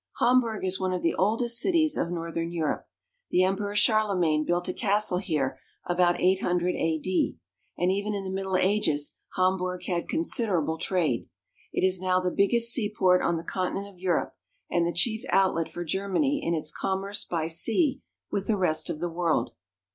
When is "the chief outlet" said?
14.87-15.69